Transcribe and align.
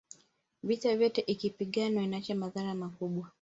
vita 0.63 0.89
yoyote 0.91 1.21
ikipiganwa 1.21 2.03
inaacha 2.03 2.35
madhara 2.35 2.75
makubwa 2.75 3.29